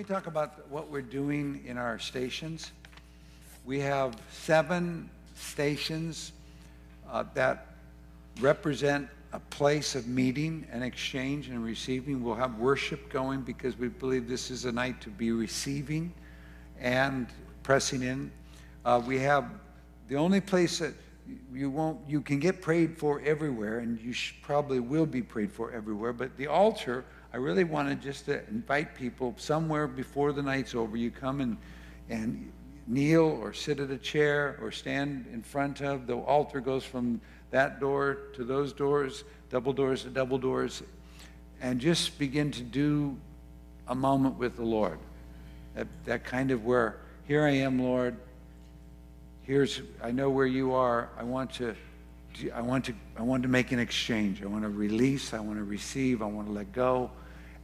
[0.00, 2.72] me talk about what we're doing in our stations.
[3.66, 6.32] We have seven stations
[7.10, 7.74] uh, that
[8.40, 12.24] represent a place of meeting and exchange and receiving.
[12.24, 16.14] We'll have worship going because we believe this is a night to be receiving
[16.80, 17.26] and
[17.62, 18.30] pressing in.
[18.86, 19.50] Uh, we have
[20.08, 20.94] the only place that
[21.52, 25.70] you won't you can get prayed for everywhere and you probably will be prayed for
[25.72, 30.74] everywhere but the altar i really wanted just to invite people somewhere before the night's
[30.74, 31.56] over you come and
[32.08, 32.50] and
[32.90, 36.06] kneel or sit at a chair or stand in front of.
[36.06, 40.82] The altar goes from that door to those doors double doors to double doors.
[41.60, 43.16] And just begin to do
[43.88, 44.98] a moment with the lord.
[45.74, 48.16] That, that kind of where here i am lord.
[49.42, 51.08] Here's I know where you are.
[51.18, 51.74] I want to
[52.54, 54.42] I want to I want to make an exchange.
[54.42, 57.10] I want to release, I want to receive, I want to let go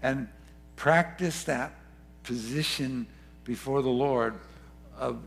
[0.02, 0.28] and
[0.76, 1.72] practice that
[2.22, 3.06] position
[3.44, 4.34] before the Lord
[4.98, 5.18] of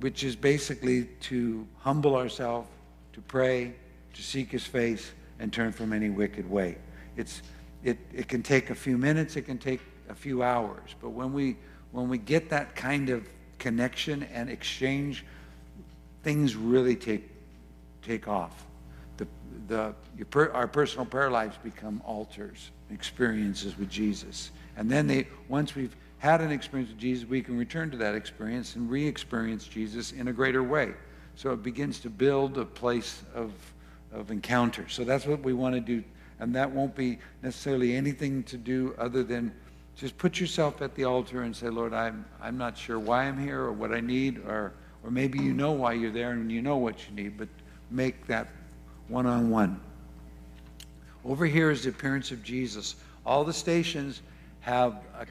[0.00, 2.68] which is basically to humble ourselves,
[3.12, 3.74] to pray,
[4.12, 6.76] to seek his face and turn from any wicked way.
[7.16, 7.42] It's
[7.82, 11.32] it, it can take a few minutes, it can take a few hours, but when
[11.32, 11.56] we
[11.92, 15.24] when we get that kind of connection and exchange
[16.26, 17.30] things really take,
[18.02, 18.64] take off.
[19.16, 19.26] The,
[19.68, 19.94] the,
[20.30, 24.50] per, our personal prayer lives become altars, experiences with Jesus.
[24.76, 28.14] And then they, once we've had an experience with Jesus, we can return to that
[28.14, 30.94] experience and re-experience Jesus in a greater way.
[31.34, 33.52] So it begins to build a place of,
[34.12, 34.88] of encounter.
[34.88, 36.02] So that's what we want to do.
[36.38, 39.52] And that won't be necessarily anything to do other than
[39.96, 43.38] just put yourself at the altar and say, Lord, I'm, I'm not sure why I'm
[43.38, 44.74] here or what I need or
[45.06, 47.48] or maybe you know why you're there and you know what you need, but
[47.92, 48.48] make that
[49.08, 49.80] one on one.
[51.24, 52.96] Over here is the appearance of Jesus.
[53.24, 54.22] All the stations
[54.60, 55.24] have uh,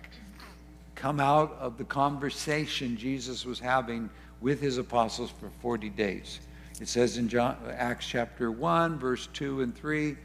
[0.95, 4.09] come out of the conversation Jesus was having
[4.42, 6.39] with his apostles for 40 days.
[6.82, 10.17] It says in John, Acts chapter 1, verse 2 and 3,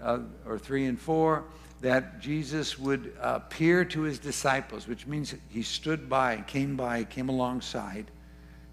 [0.00, 1.44] uh, or 3 and 4,
[1.80, 7.28] that Jesus would appear to his disciples, which means he stood by, came by, came
[7.28, 8.10] alongside,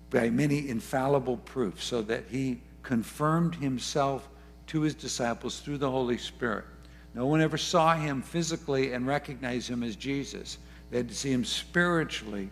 [0.09, 4.30] by many infallible proofs, so that he confirmed himself
[4.73, 6.66] to his disciples through the Holy Spirit.
[7.13, 10.57] No one ever saw him physically and recognized him as Jesus.
[10.91, 12.50] They had to see him spiritually.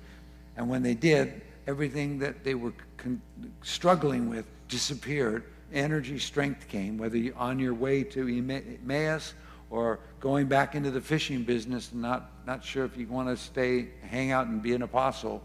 [0.56, 3.22] And when they did, everything that they were con-
[3.64, 5.44] struggling with disappeared.
[5.74, 9.34] Energy, strength came, whether you're on your way to Emmaus
[9.70, 13.38] or going back into the fishing business and not, not sure if you want to
[13.38, 15.42] stay, hang out and be an apostle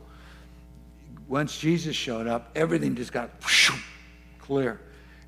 [1.29, 3.73] once Jesus showed up, everything just got whoosh,
[4.39, 4.81] clear.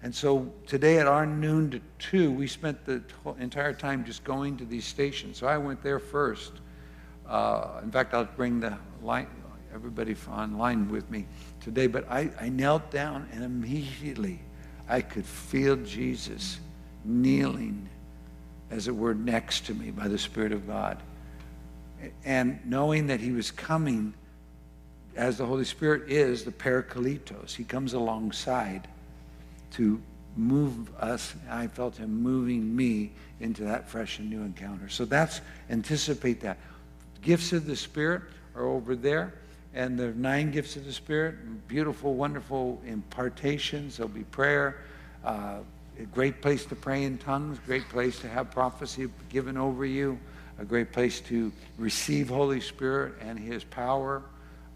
[0.02, 3.02] And so today at our noon to two, we spent the
[3.38, 5.38] entire time just going to these stations.
[5.38, 6.52] So I went there first.
[7.26, 9.26] Uh, in fact, I'll bring the line,
[9.74, 11.26] everybody online with me
[11.60, 11.88] today.
[11.88, 14.40] But I, I knelt down and immediately
[14.88, 16.60] I could feel Jesus
[17.04, 17.88] kneeling,
[18.70, 21.02] as it were, next to me by the Spirit of God.
[22.24, 24.14] And knowing that he was coming
[25.16, 27.56] as the Holy Spirit is the Parakletos.
[27.56, 28.86] He comes alongside
[29.72, 30.00] to
[30.36, 31.34] move us.
[31.50, 34.88] I felt him moving me into that fresh and new encounter.
[34.88, 35.40] So that's
[35.70, 36.58] anticipate that.
[37.22, 38.22] Gifts of the Spirit
[38.54, 39.34] are over there,
[39.74, 41.68] and are nine gifts of the Spirit.
[41.68, 43.96] Beautiful, wonderful impartations.
[43.96, 44.78] There'll be prayer.
[45.24, 45.58] Uh,
[45.98, 47.58] a great place to pray in tongues.
[47.66, 50.18] Great place to have prophecy given over you.
[50.60, 54.22] A great place to receive Holy Spirit and His power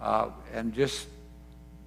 [0.01, 1.07] uh, and just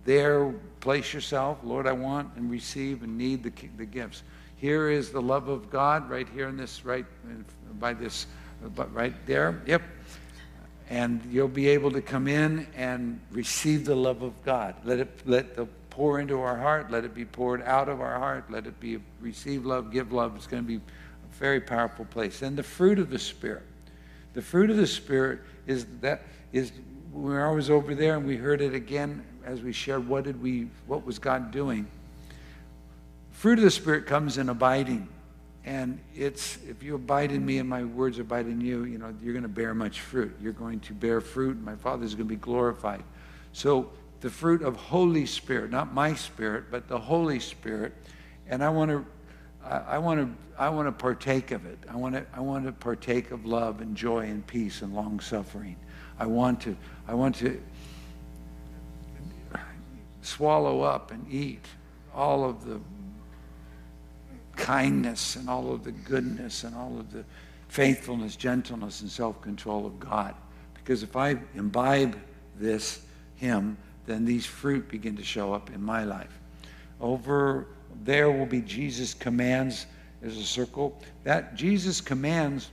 [0.05, 4.23] there place yourself lord i want and receive and need the, the gifts.
[4.57, 8.27] Here is the love of god right here in this right uh, by this
[8.63, 9.81] uh, but right there yep.
[10.87, 14.75] And you'll be able to come in and receive the love of god.
[14.83, 18.19] Let it let the pour into our heart let it be poured out of our
[18.19, 20.35] heart let it be receive love give love.
[20.35, 22.41] It's going to be a very powerful place.
[22.41, 23.63] And the fruit of the spirit.
[24.33, 26.71] The fruit of the spirit is that is
[27.15, 30.41] when I was over there and we heard it again as we shared what did
[30.41, 31.87] we what was God doing.
[33.31, 35.07] Fruit of the Spirit comes in abiding.
[35.63, 39.13] And it's if you abide in me and my words abide in you, you know,
[39.23, 40.35] you're going to bear much fruit.
[40.39, 43.03] You're going to bear fruit, and my Father is going to be glorified.
[43.51, 43.89] So
[44.21, 47.93] the fruit of Holy Spirit, not my spirit, but the Holy Spirit.
[48.47, 49.05] And I want to
[49.63, 51.79] I want to I want to partake of it.
[51.89, 55.19] I want to I want to partake of love and joy and peace and long
[55.19, 55.77] suffering.
[56.19, 56.75] I want to,
[57.07, 57.61] I want to
[60.21, 61.65] swallow up and eat
[62.13, 62.79] all of the
[64.55, 67.23] kindness and all of the goodness and all of the
[67.67, 70.33] faithfulness, gentleness, and self control of God
[70.73, 72.17] Because if I imbibe
[72.57, 76.39] this hymn, then these fruit begin to show up in my life.
[77.01, 77.67] Over
[78.03, 79.87] there will be Jesus' commands
[80.23, 81.01] as a circle.
[81.23, 82.71] That Jesus' commands,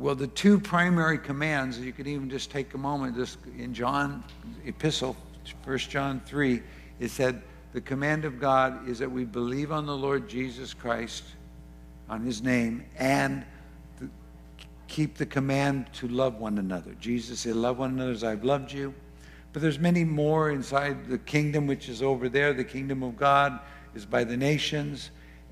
[0.00, 4.24] well, the two primary commands, you could even just take a moment, this in John
[4.64, 5.14] epistle,
[5.64, 6.62] 1 John 3,
[7.00, 7.42] it said,
[7.74, 11.24] the command of God is that we believe on the Lord Jesus Christ,
[12.08, 13.44] on his name, and
[14.88, 16.94] keep the command to love one another.
[16.98, 18.94] Jesus said, love one another as I've loved you.
[19.52, 22.54] But there's many more inside the kingdom which is over there.
[22.54, 23.60] The kingdom of God
[23.94, 25.10] is by the nations.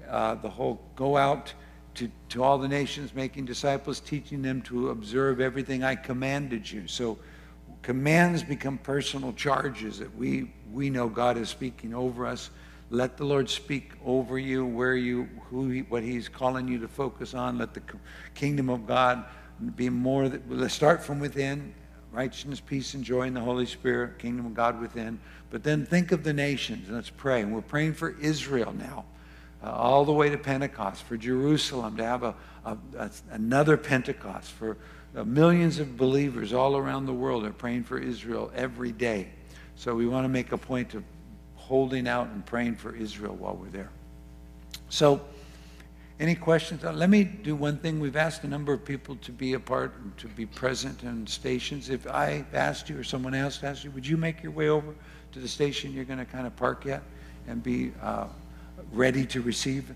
[0.08, 1.52] Uh, the whole go out
[1.94, 6.86] to, to all the nations, making disciples, teaching them to observe everything I commanded you.
[6.86, 7.18] So
[7.82, 12.50] commands become personal charges that we, we know God is speaking over us.
[12.90, 16.88] Let the Lord speak over you, where you, who, he, what He's calling you to
[16.88, 17.58] focus on.
[17.58, 17.82] Let the
[18.34, 19.24] kingdom of God
[19.76, 20.30] be more.
[20.48, 21.74] Let's start from within
[22.12, 25.20] righteousness, peace, and joy in the Holy Spirit, kingdom of God within.
[25.50, 27.42] But then think of the nations, let's pray.
[27.42, 29.04] And we're praying for Israel now,
[29.62, 32.34] uh, all the way to Pentecost, for Jerusalem to have a,
[32.64, 34.76] a, a another Pentecost, for
[35.16, 39.28] uh, millions of believers all around the world are praying for Israel every day.
[39.76, 41.04] So we want to make a point of
[41.56, 43.90] holding out and praying for Israel while we're there.
[44.88, 45.20] So,
[46.20, 46.82] any questions?
[46.82, 48.00] Uh, let me do one thing.
[48.00, 51.90] We've asked a number of people to be a part, to be present in stations.
[51.90, 54.94] If I asked you or someone else asked you, would you make your way over
[55.32, 57.02] to the station you're going to kind of park at
[57.46, 58.26] and be uh,
[58.92, 59.94] ready to receive?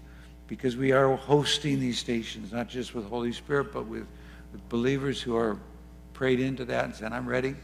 [0.49, 4.06] Because we are hosting these stations, not just with Holy Spirit, but with,
[4.52, 5.58] with believers who are
[6.12, 7.55] prayed into that and said, I'm ready.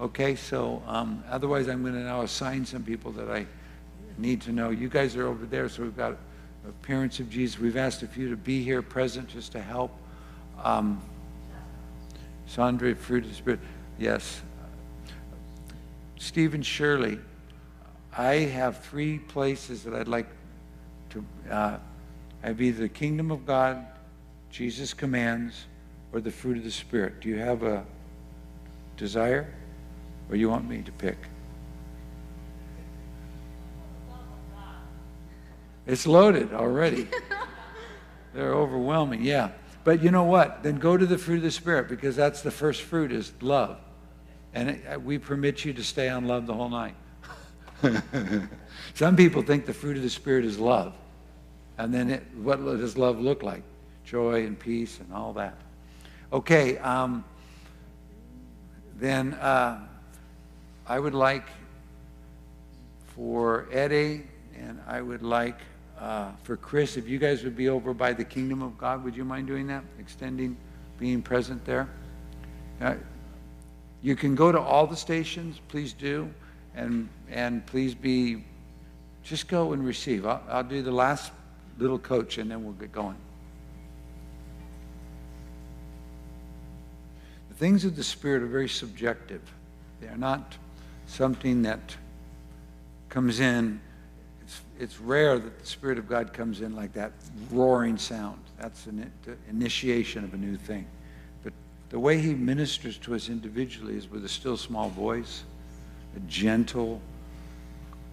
[0.00, 3.46] Okay, so um, otherwise I'm going to now assign some people that I
[4.18, 4.70] need to know.
[4.70, 6.16] You guys are over there, so we've got
[6.82, 7.58] parents of Jesus.
[7.58, 9.92] We've asked a few to be here present just to help.
[10.62, 11.02] Um,
[12.46, 13.60] Sandra, fruit of the Spirit.
[13.98, 14.42] Yes.
[16.16, 17.18] Stephen Shirley,
[18.16, 20.28] I have three places that I'd like
[21.10, 21.78] to uh,
[22.42, 23.84] have either the kingdom of God,
[24.50, 25.66] Jesus commands,
[26.12, 27.20] or the fruit of the Spirit.
[27.20, 27.84] Do you have a
[28.96, 29.52] desire,
[30.30, 31.18] or you want me to pick?
[35.86, 37.08] It's loaded already.
[38.34, 39.50] They're overwhelming, yeah.
[39.82, 40.62] But you know what?
[40.62, 43.78] Then go to the fruit of the Spirit because that's the first fruit is love.
[44.54, 46.94] And it, uh, we permit you to stay on love the whole night.
[48.94, 50.94] Some people think the fruit of the Spirit is love.
[51.78, 53.62] And then it, what does love look like?
[54.04, 55.56] Joy and peace and all that.
[56.32, 57.24] Okay, um,
[58.96, 59.86] then uh,
[60.86, 61.46] I would like
[63.06, 64.24] for Eddie
[64.56, 65.58] and I would like
[65.98, 69.16] uh, for Chris, if you guys would be over by the kingdom of God, would
[69.16, 69.84] you mind doing that?
[69.98, 70.56] Extending,
[70.98, 71.88] being present there?
[72.80, 72.94] Uh,
[74.02, 76.28] you can go to all the stations, please do,
[76.74, 78.44] and, and please be,
[79.22, 80.26] just go and receive.
[80.26, 81.32] I'll, I'll do the last
[81.78, 83.16] little coach and then we'll get going.
[87.48, 89.42] The things of the Spirit are very subjective.
[90.00, 90.56] They are not
[91.06, 91.96] something that
[93.08, 93.80] comes in
[94.44, 97.12] it's, it's rare that the Spirit of God comes in like that
[97.50, 98.40] roaring sound.
[98.58, 99.10] That's an
[99.48, 100.86] initiation of a new thing.
[101.42, 101.52] But
[101.88, 105.44] the way He ministers to us individually is with a still small voice,
[106.20, 107.00] gentle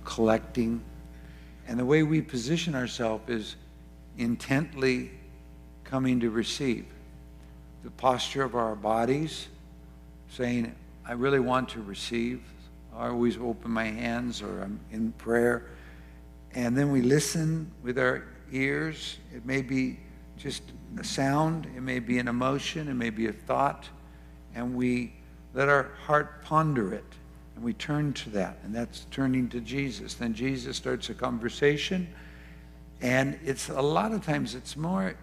[0.04, 0.84] collecting.
[1.68, 3.56] And the way we position ourselves is
[4.18, 5.12] intently
[5.84, 6.86] coming to receive.
[7.84, 9.48] The posture of our bodies,
[10.30, 12.42] saying, I really want to receive.
[12.96, 15.66] I always open my hands or I'm in prayer
[16.54, 19.18] and then we listen with our ears.
[19.34, 20.00] It may be
[20.38, 20.64] just
[21.00, 23.88] a sound, it may be an emotion, it may be a thought,
[24.54, 25.14] and we
[25.54, 27.06] let our heart ponder it.
[27.62, 30.16] And we turn to that, and that's turning to Jesus.
[30.16, 32.08] Then Jesus starts a conversation,
[33.02, 35.16] and it's a lot of times it's more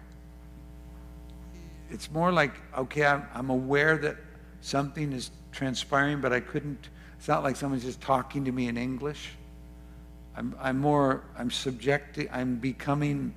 [1.91, 4.15] it's more like okay I'm, I'm aware that
[4.61, 8.77] something is transpiring but i couldn't it's not like someone's just talking to me in
[8.77, 9.31] english
[10.39, 13.35] I'm, I'm more, I'm subjecting, I'm becoming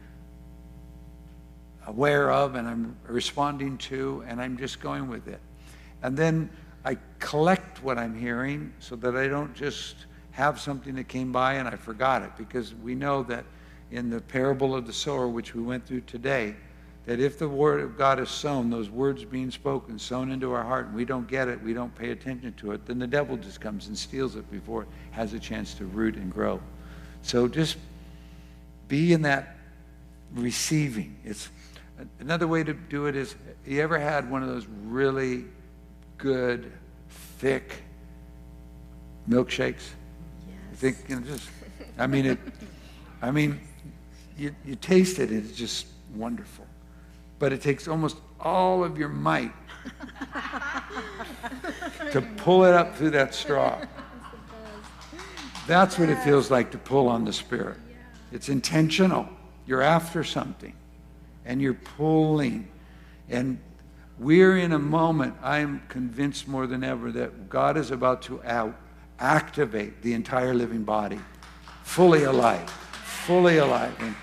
[1.89, 5.41] aware of and I'm responding to, and I'm just going with it.
[6.05, 6.49] And then
[6.85, 9.95] I collect what I'm hearing so that I don't just
[10.33, 12.31] have something that came by and I forgot it.
[12.37, 13.45] Because we know that
[13.91, 16.57] in the parable of the sower, which we went through today,
[17.05, 20.63] that if the word of God is sown, those words being spoken, sown into our
[20.63, 23.37] heart, and we don't get it, we don't pay attention to it, then the devil
[23.37, 26.61] just comes and steals it before it has a chance to root and grow.
[27.23, 27.77] So just
[28.89, 29.57] be in that
[30.35, 31.17] receiving.
[31.25, 31.49] It's
[32.21, 33.35] another way to do it is
[33.67, 35.45] you ever had one of those really
[36.19, 36.73] good,
[37.39, 37.83] thick
[39.29, 39.83] milkshakes.
[40.47, 40.57] Yes.
[40.73, 41.49] I think you know, just,
[41.99, 42.39] I mean it.
[43.21, 43.61] I mean,
[44.37, 45.31] you you taste it.
[45.33, 46.67] It's just wonderful,
[47.39, 49.53] but it takes almost all of your might
[52.11, 53.81] to pull it up through that straw.
[55.67, 57.79] That's what it feels like to pull on the Spirit.
[58.33, 59.29] It's intentional.
[59.67, 60.75] You're after something
[61.45, 62.69] and you're pulling.
[63.29, 63.59] And
[64.19, 68.75] we're in a moment, I'm convinced more than ever, that God is about to out,
[69.19, 71.21] activate the entire living body,
[71.83, 73.95] fully alive, fully alive.
[74.01, 74.15] And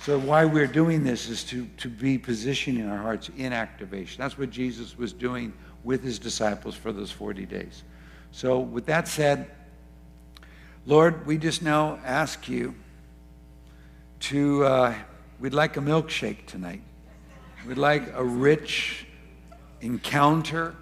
[0.00, 4.22] so, why we're doing this is to, to be positioning our hearts in activation.
[4.22, 5.52] That's what Jesus was doing
[5.84, 7.82] with his disciples for those 40 days.
[8.32, 9.50] So, with that said,
[10.86, 12.74] Lord, we just now ask you
[14.20, 14.94] to, uh,
[15.38, 16.82] we'd like a milkshake tonight.
[17.66, 19.06] We'd like a rich
[19.80, 20.74] encounter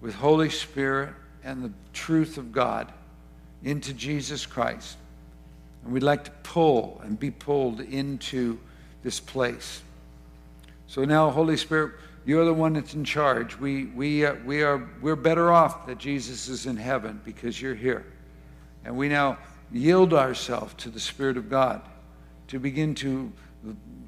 [0.00, 2.92] with Holy Spirit and the truth of God
[3.62, 4.96] into Jesus Christ.
[5.84, 8.58] And we'd like to pull and be pulled into
[9.02, 9.82] this place.
[10.86, 11.94] So now, Holy Spirit,
[12.24, 13.58] you're the one that's in charge.
[13.58, 17.74] We, we, uh, we are, we're better off that Jesus is in heaven because you're
[17.74, 18.04] here.
[18.84, 19.38] And we now
[19.72, 21.82] yield ourselves to the Spirit of God
[22.48, 23.32] to begin to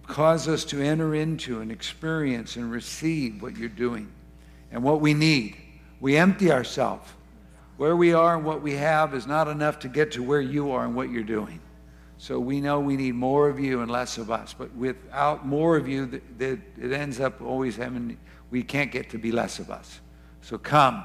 [0.07, 4.11] cause us to enter into and experience and receive what you're doing
[4.75, 5.57] and what we need.
[6.01, 7.09] We empty ourselves.
[7.77, 10.73] Where we are and what we have is not enough to get to where you
[10.73, 11.61] are and what you're doing.
[12.19, 14.53] So we know we need more of you and less of us.
[14.57, 18.19] But without more of you, it ends up always having,
[18.51, 20.01] we can't get to be less of us.
[20.43, 21.05] So come.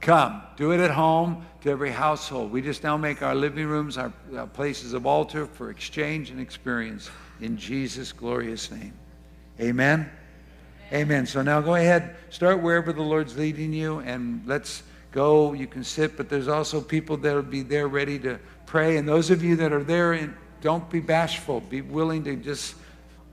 [0.00, 2.52] Come, do it at home to every household.
[2.52, 4.12] We just now make our living rooms our,
[4.52, 8.92] places of altar for exchange and experience in Jesus' glorious name.
[9.60, 10.10] Amen.
[10.94, 11.26] Amen.
[11.26, 15.52] So now go ahead, start wherever the Lord's leading you, and let's go.
[15.52, 18.96] You can sit, but there's also people that will be there ready to pray.
[18.96, 21.62] And those of you that are there, don't be bashful.
[21.62, 22.76] Be willing to just,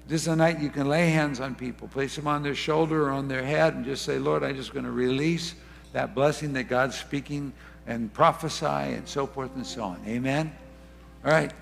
[0.07, 3.09] this is a night you can lay hands on people, place them on their shoulder
[3.09, 5.53] or on their head, and just say, Lord, I'm just going to release
[5.93, 7.53] that blessing that God's speaking
[7.85, 10.01] and prophesy and so forth and so on.
[10.07, 10.51] Amen?
[11.23, 11.53] All right.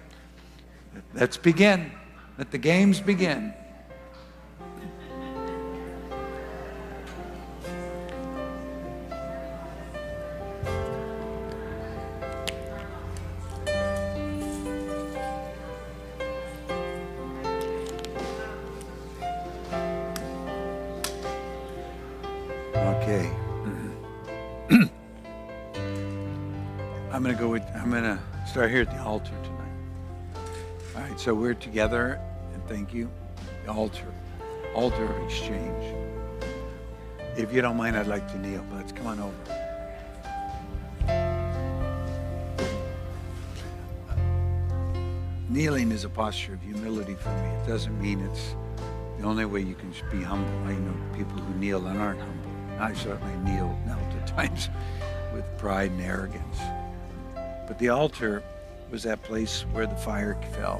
[1.13, 1.91] Let's begin.
[2.37, 3.53] Let the games begin.
[28.49, 30.41] start here at the altar tonight.
[30.95, 32.19] All right, so we're together,
[32.53, 33.09] and thank you.
[33.65, 34.13] The altar,
[34.75, 35.95] altar of exchange.
[37.35, 38.63] If you don't mind, I'd like to kneel.
[38.73, 39.35] Let's come on over.
[45.49, 47.49] Kneeling is a posture of humility for me.
[47.49, 48.55] It doesn't mean it's
[49.17, 50.53] the only way you can be humble.
[50.67, 52.38] I know people who kneel and aren't humble.
[52.79, 54.69] I certainly kneel now at times
[55.33, 56.59] with pride and arrogance.
[57.67, 58.41] But the altar
[58.89, 60.79] was that place where the fire fell,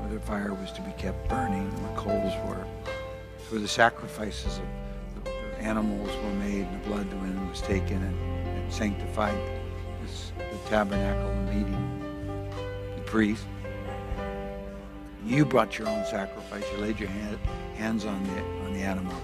[0.00, 2.66] where the fire was to be kept burning, where coals were,
[3.50, 8.48] where the sacrifices of the animals were made, and the blood when was taken and,
[8.48, 9.38] and sanctified
[10.02, 12.50] this, the tabernacle, meeting,
[12.96, 13.44] the priest.
[15.24, 16.64] You brought your own sacrifice.
[16.72, 17.38] You laid your hand,
[17.76, 19.14] hands on the on the animal,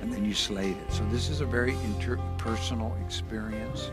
[0.00, 0.92] and then you slayed it.
[0.92, 3.90] So this is a very interpersonal experience.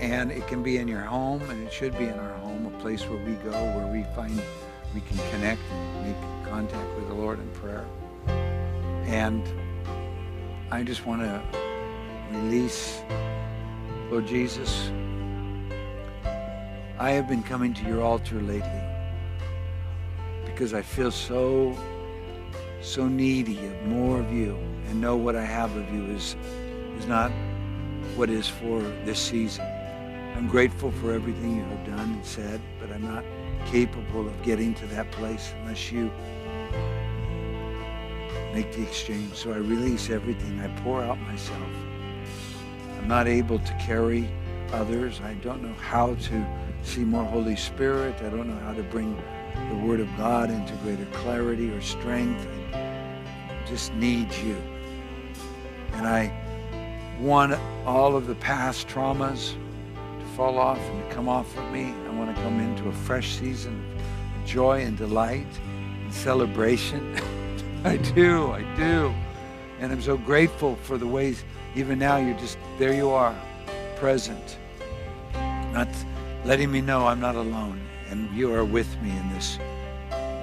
[0.00, 2.78] And it can be in your home, and it should be in our home, a
[2.80, 4.40] place where we go, where we find
[4.94, 7.86] we can connect and make contact with the Lord in prayer.
[9.06, 9.46] And
[10.70, 11.42] I just want to
[12.32, 13.02] release,
[14.10, 14.90] Lord Jesus,
[16.98, 18.82] I have been coming to your altar lately
[20.44, 21.76] because I feel so,
[22.80, 24.56] so needy of more of you
[24.88, 26.36] and know what I have of you is,
[26.98, 27.30] is not
[28.16, 29.64] what is for this season.
[30.36, 33.24] I'm grateful for everything you have done and said, but I'm not
[33.66, 36.10] capable of getting to that place unless you
[38.54, 39.34] make the exchange.
[39.34, 40.60] So I release everything.
[40.60, 41.70] I pour out myself.
[42.98, 44.28] I'm not able to carry
[44.72, 45.20] others.
[45.20, 46.46] I don't know how to
[46.82, 48.14] see more Holy Spirit.
[48.22, 49.14] I don't know how to bring
[49.68, 52.46] the Word of God into greater clarity or strength.
[53.70, 54.60] Just need you.
[55.92, 56.32] And I
[57.20, 57.54] want
[57.86, 59.54] all of the past traumas,
[60.18, 61.94] to fall off and to come off of me.
[62.08, 63.80] I want to come into a fresh season
[64.36, 65.46] of joy and delight
[66.02, 67.16] and celebration.
[67.84, 69.14] I do, I do.
[69.78, 71.44] And I'm so grateful for the ways,
[71.76, 73.36] even now, you're just, there you are,
[73.98, 74.58] present.
[75.72, 75.88] Not
[76.44, 79.58] letting me know I'm not alone and you are with me in this,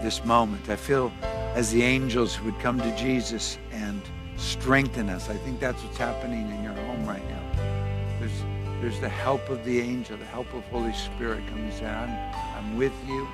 [0.01, 0.69] this moment.
[0.69, 1.12] I feel
[1.57, 3.99] as the angels would come to Jesus and
[4.35, 5.27] strengthen us.
[5.27, 8.19] I think that's what's happening in your home right now.
[8.19, 8.43] There's,
[8.79, 12.09] there's the help of the angel, the help of Holy Spirit comes down.
[12.09, 13.27] I'm, I'm with you,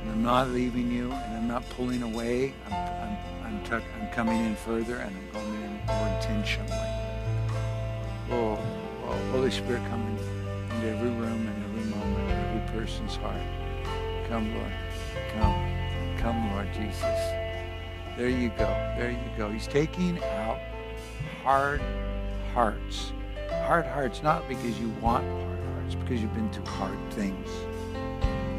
[0.00, 2.54] and I'm not leaving you, and I'm not pulling away.
[2.70, 2.72] I'm,
[3.44, 6.70] I'm, I'm, coming in further, and I'm going in more intentionally.
[8.30, 8.58] Oh,
[9.04, 13.42] oh Holy Spirit, come into every room and every moment, in every person's heart.
[14.26, 14.72] Come, Lord.
[15.34, 15.79] Come.
[16.20, 17.02] Come, Lord Jesus.
[18.18, 18.66] There you go.
[18.98, 19.48] There you go.
[19.48, 20.58] He's taking out
[21.42, 21.80] hard
[22.52, 23.12] hearts.
[23.64, 27.48] Hard hearts, not because you want hard hearts, because you've been through hard things.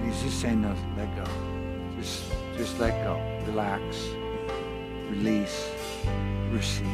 [0.04, 1.32] He's just saying, no, let go.
[2.00, 3.22] Just, just let go.
[3.46, 4.10] Relax.
[5.12, 5.70] Release.
[6.50, 6.88] Receive.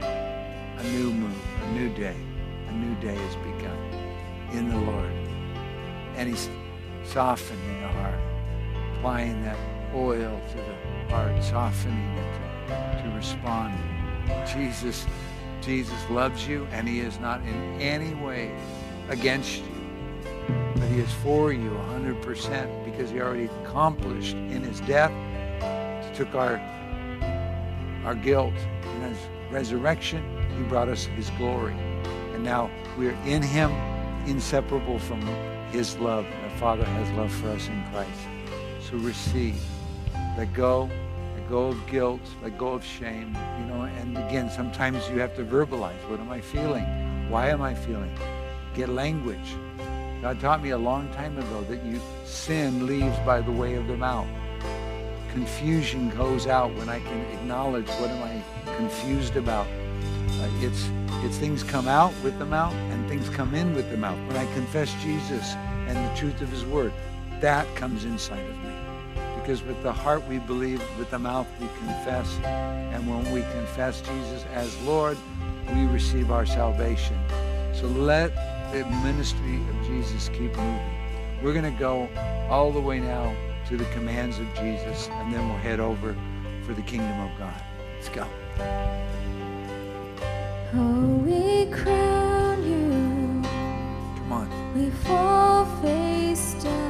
[0.00, 2.16] A new move, a new day.
[2.68, 3.78] A new day has begun
[4.52, 5.10] in the Lord.
[6.14, 6.48] And he's
[7.02, 8.20] softening the heart,
[8.94, 9.56] applying that
[9.94, 13.74] oil to the heart, softening it to, respond.
[14.46, 15.06] Jesus,
[15.60, 18.54] Jesus loves you, and he is not in any way
[19.08, 25.12] against you, but he is for you 100% because he already accomplished in his death,
[26.14, 26.60] took our,
[28.04, 28.54] our guilt.
[28.96, 29.18] In his
[29.50, 30.22] resurrection,
[30.56, 31.74] he brought us his glory.
[32.34, 33.72] And now we're in him,
[34.26, 35.22] inseparable from
[35.72, 36.26] his love.
[36.44, 38.20] Our Father has love for us in Christ.
[38.80, 39.60] So receive.
[40.38, 40.88] Let go.
[41.34, 42.20] Let go of guilt.
[42.44, 43.36] Let go of shame.
[43.58, 45.98] You know, and again, sometimes you have to verbalize.
[46.08, 46.84] What am I feeling?
[47.28, 48.16] Why am I feeling?
[48.72, 49.56] Get language.
[50.22, 53.88] God taught me a long time ago that you sin leaves by the way of
[53.88, 54.28] the mouth.
[55.32, 59.66] Confusion goes out when I can acknowledge what am I confused about.
[59.66, 60.88] Uh, it's
[61.24, 64.18] it's things come out with the mouth and things come in with the mouth.
[64.28, 65.54] When I confess Jesus
[65.88, 66.92] and the truth of his word,
[67.40, 68.57] that comes inside of me
[69.48, 72.38] because with the heart we believe, with the mouth we confess.
[72.44, 75.16] And when we confess Jesus as Lord,
[75.72, 77.18] we receive our salvation.
[77.72, 78.34] So let
[78.72, 80.90] the ministry of Jesus keep moving.
[81.42, 82.10] We're going to go
[82.50, 83.34] all the way now
[83.68, 86.14] to the commands of Jesus, and then we'll head over
[86.64, 87.62] for the kingdom of God.
[87.94, 88.26] Let's go.
[90.74, 93.42] Oh, we crown you.
[94.18, 94.74] Come on.
[94.74, 96.87] We fall face down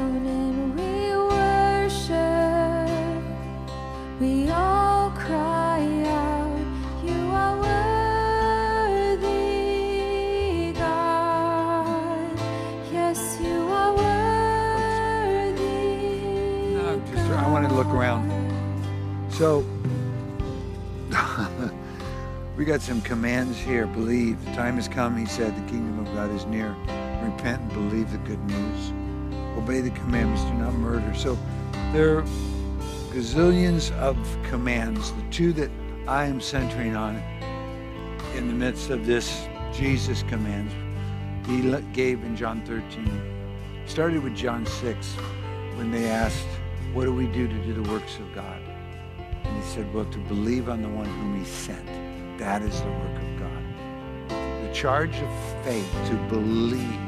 [17.79, 18.29] look around.
[19.31, 19.65] So,
[22.57, 23.87] we got some commands here.
[23.87, 24.45] Believe.
[24.47, 26.75] The time has come, he said, the kingdom of God is near.
[27.23, 28.93] Repent and believe the good news.
[29.57, 30.43] Obey the commandments.
[30.43, 31.15] Do not murder.
[31.15, 31.39] So,
[31.93, 32.23] there are
[33.13, 35.13] gazillions of commands.
[35.13, 35.71] The two that
[36.09, 37.23] I am centering on
[38.35, 40.75] in the midst of this Jesus commands,
[41.47, 41.61] he
[41.93, 43.85] gave in John 13.
[43.87, 45.15] Started with John 6
[45.77, 46.58] when they asked,
[46.93, 48.61] What do we do to do the works of God?
[49.45, 51.87] And he said, Well, to believe on the one whom he sent.
[52.39, 54.67] That is the work of God.
[54.67, 57.01] The charge of faith, to believe.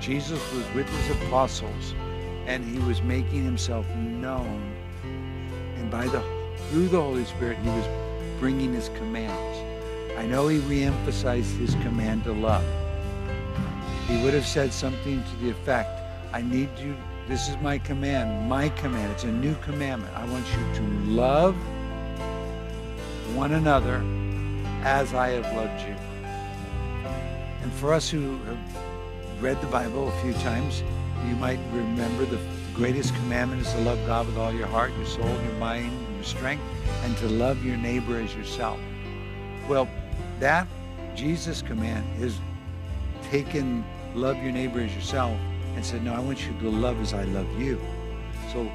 [0.00, 1.94] Jesus was with his apostles
[2.46, 4.74] and he was making himself known.
[5.04, 6.22] And by the
[6.70, 7.86] through the Holy Spirit, he was
[8.38, 9.58] bringing his commands.
[10.18, 12.64] I know he reemphasized his command to love.
[14.08, 16.00] He would have said something to the effect,
[16.32, 16.96] I need you,
[17.28, 19.12] this is my command, my command.
[19.12, 20.12] It's a new commandment.
[20.16, 21.54] I want you to love
[23.34, 24.02] one another
[24.82, 25.94] as I have loved you.
[27.62, 28.58] And for us who have
[29.40, 30.82] read the Bible a few times,
[31.28, 32.40] you might remember the
[32.74, 36.24] greatest commandment is to love God with all your heart, your soul, your mind, your
[36.24, 36.64] strength,
[37.04, 38.80] and to love your neighbor as yourself.
[39.68, 39.88] Well,
[40.38, 40.66] that
[41.14, 42.38] Jesus command is
[43.30, 45.38] taken love your neighbor as yourself
[45.74, 47.80] and said, no, I want you to love as I love you.
[48.52, 48.70] So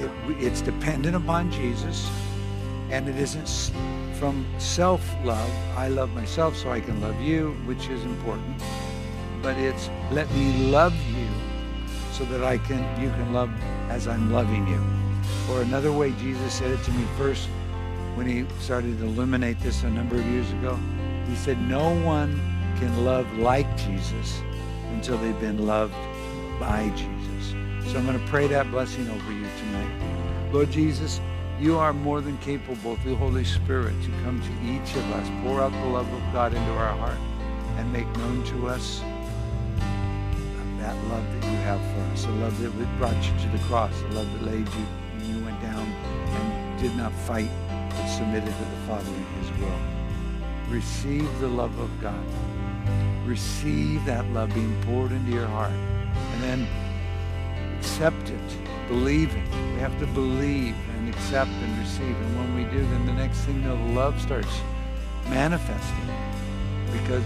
[0.00, 2.10] it, it's dependent upon Jesus
[2.90, 3.72] and it isn't
[4.18, 5.50] from self-love.
[5.76, 8.62] I love myself so I can love you, which is important.
[9.42, 11.26] But it's let me love you
[12.12, 13.50] so that I can you can love
[13.90, 14.82] as I'm loving you.
[15.52, 17.48] Or another way Jesus said it to me first
[18.14, 20.78] when he started to illuminate this a number of years ago.
[21.28, 22.40] He said, no one
[22.78, 24.40] can love like Jesus
[24.94, 25.94] until they've been loved
[26.58, 27.54] by Jesus.
[27.90, 30.52] So I'm going to pray that blessing over you tonight.
[30.52, 31.20] Lord Jesus,
[31.60, 35.28] you are more than capable through the Holy Spirit to come to each of us,
[35.42, 37.18] pour out the love of God into our heart,
[37.76, 39.02] and make known to us
[40.78, 43.98] that love that you have for us, the love that brought you to the cross,
[44.02, 48.44] the love that laid you, and you went down and did not fight, but submitted
[48.44, 49.80] to the Father in his will.
[50.68, 52.24] Receive the love of God.
[53.24, 55.72] Receive that love being poured into your heart.
[55.72, 56.66] And then
[57.78, 59.50] accept it, believe it.
[59.74, 62.16] We have to believe and accept and receive.
[62.16, 64.60] And when we do, then the next thing you know, the love starts
[65.28, 66.08] manifesting.
[66.92, 67.24] Because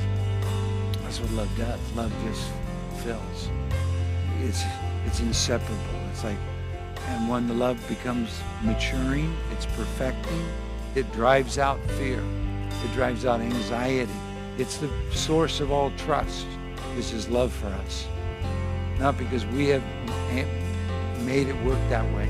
[1.03, 1.81] that's what love does.
[1.95, 2.51] Love just
[3.03, 3.49] fills.
[4.41, 4.63] It's
[5.07, 6.01] it's inseparable.
[6.13, 6.39] It's like
[7.09, 10.45] and when the love becomes maturing, it's perfecting,
[10.95, 12.23] it drives out fear.
[12.85, 14.13] It drives out anxiety.
[14.59, 16.47] It's the source of all trust.
[16.97, 18.09] This is love for us.
[18.99, 19.85] Not because we have
[21.25, 22.29] made it work that way,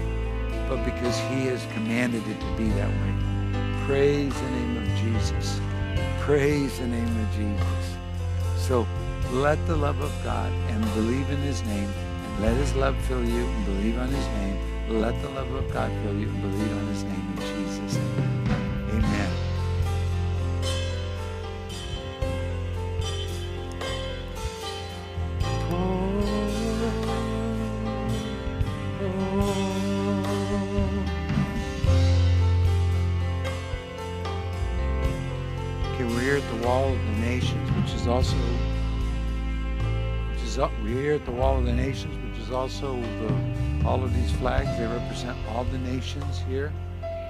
[0.68, 3.14] but because he has commanded it to be that way.
[3.86, 5.58] Praise the name of Jesus.
[6.20, 7.96] Praise the name of Jesus.
[8.58, 8.86] So
[9.32, 13.24] let the love of God and believe in his name and let his love fill
[13.24, 15.00] you and believe on his name.
[15.00, 18.37] Let the love of God fill you and believe on his name in Jesus' name.
[40.88, 44.30] We're here at the Wall of the Nations, which is also the all of these
[44.32, 44.68] flags.
[44.78, 46.72] They represent all the nations here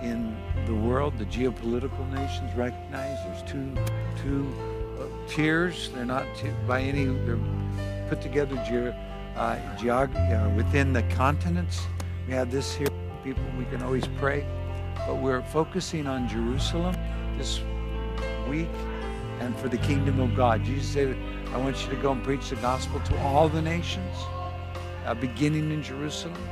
[0.03, 3.27] in the world, the geopolitical nations recognized.
[3.27, 3.75] There's two
[4.23, 4.55] two
[4.99, 5.91] uh, tiers.
[5.95, 6.27] They're not
[6.67, 7.07] by any.
[7.07, 7.39] They're
[8.09, 8.95] put together ge-
[9.37, 11.87] uh, uh, within the continents.
[12.27, 12.89] We have this here.
[13.25, 14.47] People, we can always pray,
[15.07, 16.95] but we're focusing on Jerusalem
[17.37, 17.61] this
[18.49, 18.69] week
[19.41, 20.65] and for the kingdom of God.
[20.65, 21.17] Jesus said,
[21.53, 24.17] I want you to go and preach the gospel to all the nations,
[25.07, 26.43] uh, beginning in Jerusalem.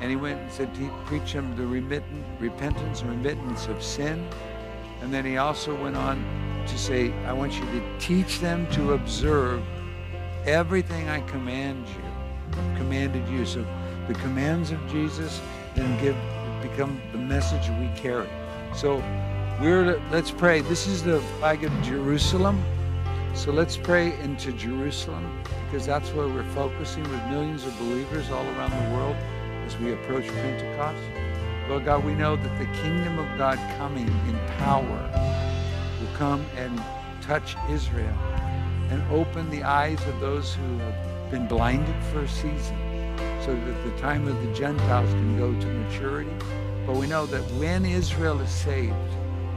[0.00, 0.68] And he went and said,
[1.06, 4.26] preach them the remitten, repentance and remittance of sin.
[5.00, 6.24] And then he also went on
[6.66, 9.62] to say, I want you to teach them to observe
[10.44, 13.46] everything I command you, commanded you.
[13.46, 13.64] So
[14.08, 15.40] the commands of Jesus
[15.74, 16.16] then give
[16.62, 18.28] become the message we carry.
[18.74, 18.96] So
[19.60, 20.60] we're let's pray.
[20.60, 22.62] This is the flag of Jerusalem.
[23.34, 28.44] So let's pray into Jerusalem because that's where we're focusing with millions of believers all
[28.44, 29.16] around the world
[29.64, 31.02] as we approach Pentecost.
[31.68, 35.10] Lord God, we know that the kingdom of God coming in power
[35.98, 36.80] will come and
[37.22, 38.14] touch Israel
[38.90, 42.76] and open the eyes of those who have been blinded for a season
[43.40, 46.30] so that the time of the Gentiles can go to maturity.
[46.86, 48.94] But we know that when Israel is saved,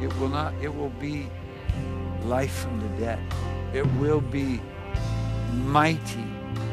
[0.01, 1.27] it will not, it will be
[2.23, 3.19] life from the dead.
[3.75, 4.61] It will be
[5.65, 6.23] mighty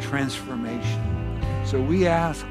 [0.01, 1.43] transformation.
[1.67, 2.47] So we ask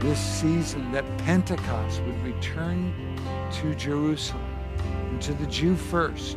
[0.00, 2.92] this season that Pentecost would return
[3.52, 4.42] to Jerusalem
[4.88, 6.36] and to the Jew first,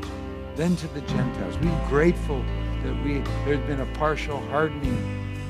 [0.55, 1.57] then to the Gentiles.
[1.57, 2.45] We're grateful
[2.83, 4.99] that we there's been a partial hardening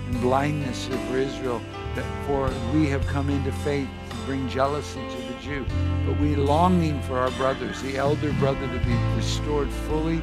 [0.07, 1.61] and blindness over Israel
[1.95, 5.65] that for we have come into faith to bring jealousy to the Jew.
[6.07, 10.21] But we longing for our brothers, the elder brother to be restored fully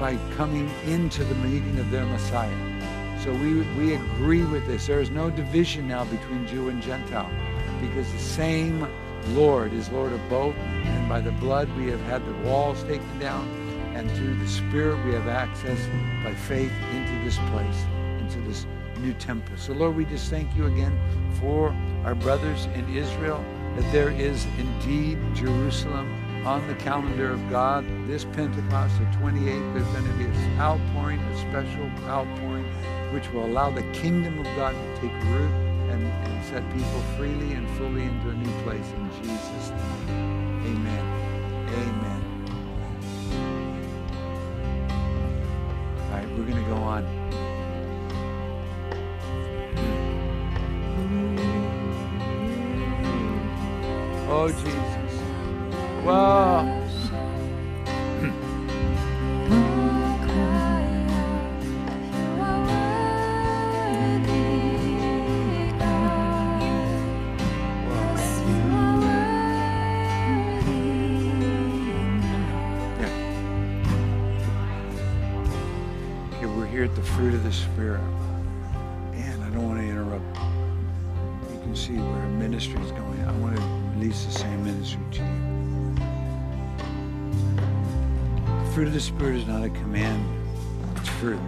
[0.00, 3.20] by coming into the meeting of their Messiah.
[3.22, 4.86] So we, we agree with this.
[4.86, 7.30] There is no division now between Jew and Gentile
[7.82, 8.88] because the same
[9.34, 10.56] Lord is Lord of both.
[10.56, 13.46] And by the blood we have had the walls taken down.
[13.94, 15.78] And through the Spirit we have access
[16.24, 17.84] by faith into this place,
[18.20, 18.66] into this
[19.00, 19.54] new temple.
[19.58, 20.98] So Lord, we just thank you again
[21.40, 23.44] for our brothers in Israel,
[23.76, 26.08] that there is indeed Jerusalem
[26.44, 27.84] on the calendar of God.
[28.06, 32.64] This Pentecost, the 28th, there's going to be an outpouring, a special outpouring,
[33.12, 35.50] which will allow the kingdom of God to take root
[35.90, 40.08] and, and set people freely and fully into a new place in Jesus' name.
[40.66, 41.04] Amen.
[41.68, 42.20] Amen.
[45.94, 47.04] All right, we're going to go on.
[54.32, 54.79] Oh, Jesus.
[56.10, 56.39] Wow.
[91.20, 91.38] Fruit.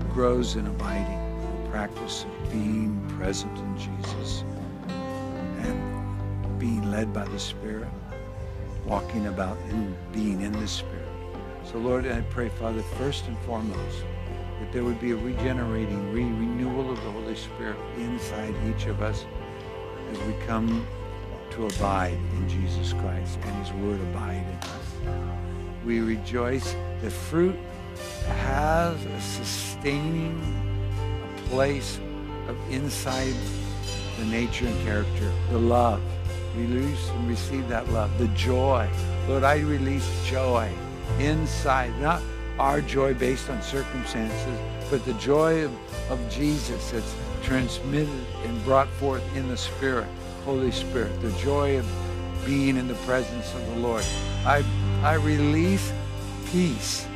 [0.00, 4.42] It grows in abiding, practice of being present in Jesus
[5.58, 7.90] and being led by the Spirit,
[8.86, 11.08] walking about and being in the Spirit.
[11.62, 13.98] So, Lord, I pray, Father, first and foremost,
[14.60, 19.02] that there would be a regenerating, re renewal of the Holy Spirit inside each of
[19.02, 19.26] us
[20.10, 20.86] as we come
[21.50, 25.14] to abide in Jesus Christ and his word abide in us.
[25.84, 26.74] We rejoice.
[27.02, 27.56] The fruit
[28.26, 30.40] has a sustaining
[31.46, 31.98] place
[32.48, 33.34] of inside
[34.18, 36.00] the nature and character, the love.
[36.56, 38.16] Release and receive that love.
[38.18, 38.88] The joy.
[39.28, 40.70] Lord, I release joy
[41.18, 42.22] inside, not
[42.58, 44.58] our joy based on circumstances,
[44.90, 45.72] but the joy of,
[46.10, 48.08] of Jesus that's transmitted
[48.44, 50.08] and brought forth in the Spirit,
[50.44, 51.86] Holy Spirit, the joy of
[52.44, 54.04] being in the presence of the Lord.
[54.44, 54.64] I,
[55.02, 55.92] I release
[56.50, 57.06] peace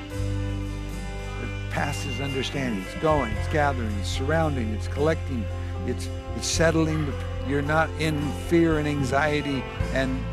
[1.75, 2.85] passes understanding.
[2.85, 5.45] It's going, it's gathering, it's surrounding, it's collecting,
[5.89, 7.13] it's, it's settling.
[7.49, 8.17] You're not in
[8.49, 9.61] fear and anxiety
[9.93, 10.25] and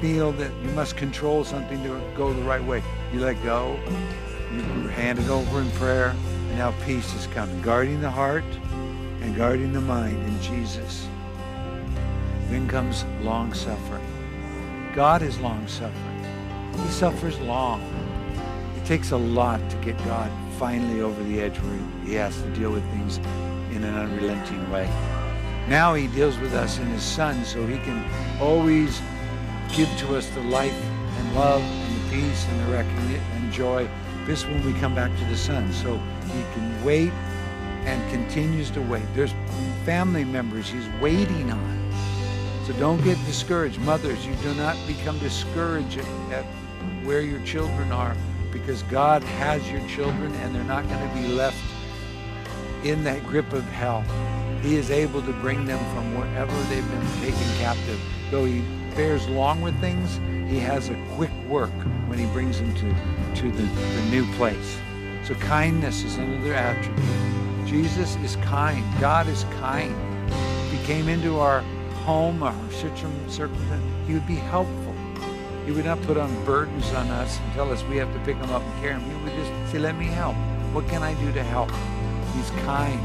[0.00, 2.82] feel that you must control something to go the right way.
[3.12, 3.78] You let go,
[4.50, 6.16] you hand it over in prayer,
[6.48, 7.60] and now peace is coming.
[7.60, 8.44] Guarding the heart
[9.20, 11.06] and guarding the mind in Jesus.
[12.48, 14.06] Then comes long suffering.
[14.94, 16.24] God is long suffering.
[16.72, 17.82] He suffers long.
[18.78, 22.48] It takes a lot to get God finally over the edge where he has to
[22.50, 23.18] deal with things
[23.74, 24.86] in an unrelenting way.
[25.68, 28.04] Now he deals with us in his son so he can
[28.40, 29.00] always
[29.74, 30.80] give to us the life
[31.18, 33.88] and love and the peace and the recognition and joy
[34.26, 35.72] this when we come back to the Son.
[35.72, 37.12] So he can wait
[37.84, 39.04] and continues to wait.
[39.14, 39.32] There's
[39.84, 41.92] family members he's waiting on.
[42.66, 43.78] So don't get discouraged.
[43.80, 46.00] Mothers, you do not become discouraged
[46.32, 46.44] at
[47.04, 48.16] where your children are
[48.58, 51.62] because God has your children and they're not going to be left
[52.84, 54.04] in that grip of hell.
[54.62, 58.00] He is able to bring them from wherever they've been taken captive.
[58.30, 58.60] Though he
[58.94, 60.16] bears long with things,
[60.50, 61.72] he has a quick work
[62.06, 64.78] when he brings them to, to the, the new place.
[65.24, 67.66] So kindness is another attribute.
[67.66, 68.84] Jesus is kind.
[69.00, 69.94] God is kind.
[70.66, 71.60] If he came into our
[72.04, 73.36] home, our circumstance,
[74.06, 74.85] he would be helpful.
[75.66, 78.40] He would not put on burdens on us and tell us we have to pick
[78.40, 79.10] them up and carry them.
[79.10, 80.36] He would just say, let me help.
[80.72, 81.72] What can I do to help?
[82.36, 83.00] He's kind.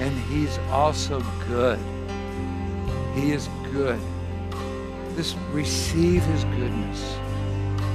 [0.00, 1.78] And he's also good.
[3.14, 4.00] He is good.
[5.16, 7.18] Just receive his goodness.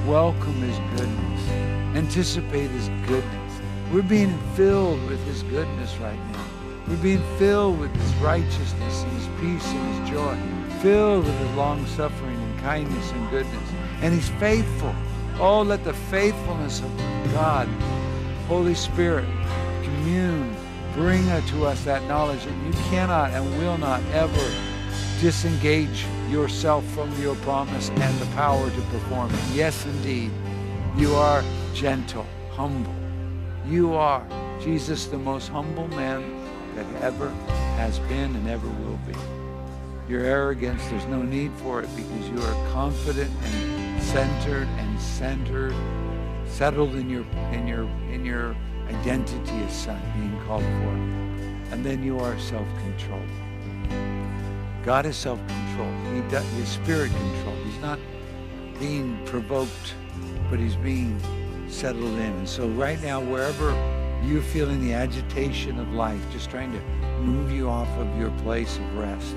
[0.06, 1.50] Welcome his goodness.
[1.98, 3.62] Anticipate his goodness.
[3.92, 6.46] We're being filled with his goodness right now.
[6.88, 10.38] We're being filled with his righteousness and his peace and his joy.
[10.82, 13.72] Filled with his long suffering and kindness and goodness.
[14.02, 14.94] And he's faithful.
[15.40, 16.98] Oh, let the faithfulness of
[17.32, 17.68] God,
[18.48, 19.26] Holy Spirit,
[19.84, 20.56] commune,
[20.94, 24.52] bring to us that knowledge that you cannot and will not ever
[25.22, 29.40] disengage yourself from your promise and the power to perform it.
[29.54, 30.32] Yes, indeed,
[30.96, 32.94] you are gentle, humble.
[33.68, 34.26] You are,
[34.60, 36.24] Jesus, the most humble man
[36.76, 37.30] that ever
[37.78, 39.14] has been and ever will be.
[40.12, 45.76] Your arrogance, there's no need for it because you are confident and centered and centered,
[46.46, 48.56] settled in your in your in your
[48.90, 51.74] identity as son being called for.
[51.74, 53.30] And then you are self-controlled.
[54.86, 56.16] God is self-controlled.
[56.16, 57.66] He does, his spirit controlled.
[57.66, 58.00] He's not
[58.80, 59.96] being provoked,
[60.50, 61.20] but he's being
[61.68, 62.32] settled in.
[62.34, 63.72] And so right now, wherever
[64.24, 66.80] you're feeling the agitation of life, just trying to
[67.20, 69.36] move you off of your place of rest,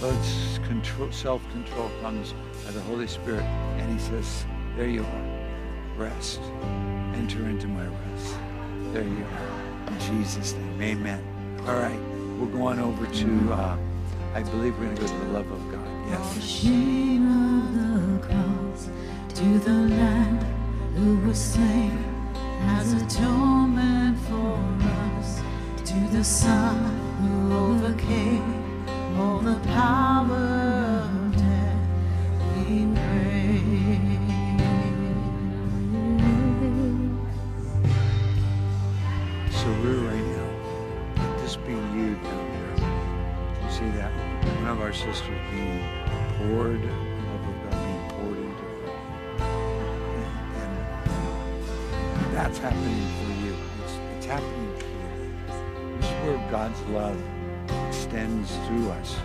[0.00, 2.32] Lord's control, self-control comes
[2.64, 5.24] by the Holy Spirit, and he says, there you are.
[5.96, 6.40] Rest.
[7.14, 8.36] Enter into my rest.
[8.92, 9.92] There you are.
[9.92, 11.24] In Jesus' name, amen.
[11.66, 12.00] All right,
[12.38, 13.52] we're going over to...
[13.52, 13.76] Uh,
[14.34, 15.84] I believe we're going to go to the love of God.
[16.08, 16.34] Yes.
[16.34, 18.88] The shame of the cross
[19.34, 20.38] to the Lamb
[20.94, 21.98] who was slain
[22.62, 24.54] as atonement for
[25.18, 25.40] us,
[25.86, 26.76] to the Son
[27.20, 28.57] who overcame
[52.38, 53.56] that's happening for you.
[53.82, 55.96] It's, it's happening for you.
[55.96, 57.37] This is where God's love
[58.08, 59.16] extends through us.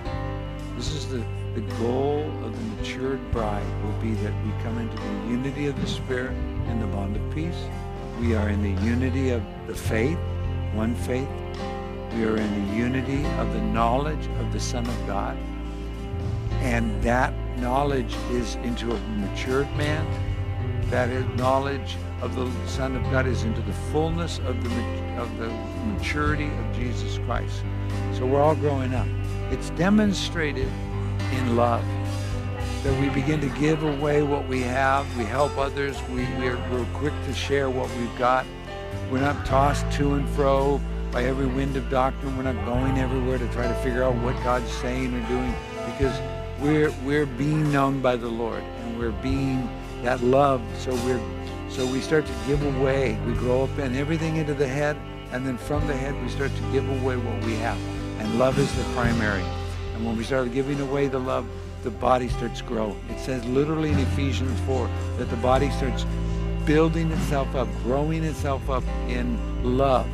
[0.76, 1.24] This is the
[1.56, 5.80] the goal of the matured bride will be that we come into the unity of
[5.80, 6.32] the Spirit
[6.66, 7.68] and the bond of peace.
[8.20, 10.18] We are in the unity of the faith,
[10.74, 11.30] one faith.
[12.16, 15.38] We are in the unity of the knowledge of the Son of God.
[16.62, 20.08] And that knowledge is into a matured man.
[20.90, 24.70] That knowledge of the Son of God is into the fullness of the,
[25.18, 25.50] of the
[25.86, 27.64] maturity of Jesus Christ.
[28.14, 29.08] So we're all growing up.
[29.52, 30.68] It's demonstrated
[31.32, 31.84] in love
[32.84, 35.06] that we begin to give away what we have.
[35.18, 36.02] We help others.
[36.10, 38.46] We, we're, we're quick to share what we've got.
[39.10, 42.36] We're not tossed to and fro by every wind of doctrine.
[42.36, 45.54] We're not going everywhere to try to figure out what God's saying or doing
[45.86, 46.20] because
[46.60, 49.70] we're, we're being known by the Lord and we're being
[50.02, 50.62] that love.
[50.78, 51.22] So we're
[51.74, 53.18] so we start to give away.
[53.26, 54.96] We grow up and everything into the head,
[55.32, 57.80] and then from the head we start to give away what we have.
[58.20, 59.44] And love is the primary.
[59.96, 61.48] And when we start giving away the love,
[61.82, 62.96] the body starts to grow.
[63.10, 66.06] It says literally in Ephesians 4 that the body starts
[66.64, 69.38] building itself up, growing itself up in
[69.78, 70.08] love.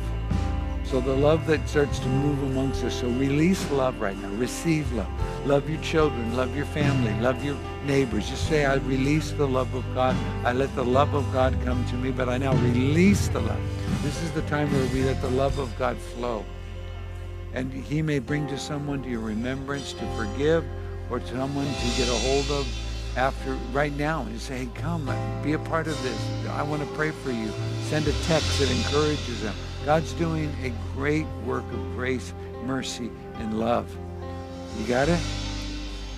[0.90, 3.00] So the love that starts to move amongst us.
[3.00, 4.28] So release love right now.
[4.30, 5.06] Receive love.
[5.46, 6.36] Love your children.
[6.36, 7.14] Love your family.
[7.20, 8.28] Love your neighbors.
[8.28, 10.16] Just say, I release the love of God.
[10.44, 13.60] I let the love of God come to me, but I now release the love.
[14.02, 16.44] This is the time where we let the love of God flow.
[17.54, 20.64] And he may bring to someone to your remembrance to forgive
[21.08, 22.66] or someone to get a hold of
[23.16, 25.08] after right now and say, hey, come,
[25.44, 26.48] be a part of this.
[26.48, 27.52] I want to pray for you.
[27.84, 29.54] Send a text that encourages them.
[29.84, 33.90] God's doing a great work of grace, mercy, and love.
[34.78, 35.20] You got it?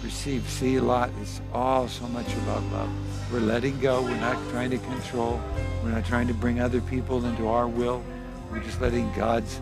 [0.02, 0.48] Receive.
[0.48, 1.10] See a lot.
[1.20, 2.90] It's all so much about love.
[3.32, 4.02] We're letting go.
[4.02, 5.40] We're not trying to control.
[5.82, 8.02] We're not trying to bring other people into our will.
[8.50, 9.60] We're just letting God's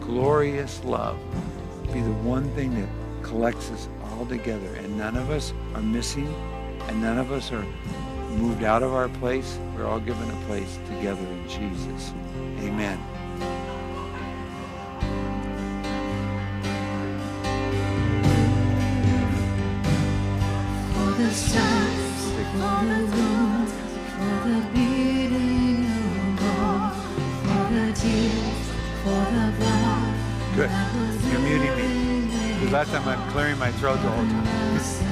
[0.00, 1.18] glorious love
[1.92, 2.88] be the one thing that
[3.22, 4.74] collects us all together.
[4.76, 6.26] And none of us are missing,
[6.88, 7.64] and none of us are
[8.30, 9.58] moved out of our place.
[9.76, 12.12] We're all given a place together in Jesus.
[12.58, 13.00] Amen.
[30.56, 30.70] Good.
[31.30, 32.54] You're muting me.
[32.54, 35.06] Because last time I'm clearing my throat the whole time.